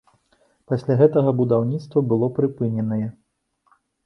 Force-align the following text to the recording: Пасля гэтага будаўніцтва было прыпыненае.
Пасля 0.71 0.95
гэтага 1.01 1.33
будаўніцтва 1.41 1.99
было 2.15 2.31
прыпыненае. 2.39 3.07